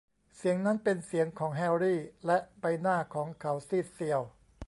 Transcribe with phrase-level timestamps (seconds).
[0.35, 4.21] เสียงนั้นเป็นเสียงของแฮรี่ และใบหน้าของเขาซีดเซียว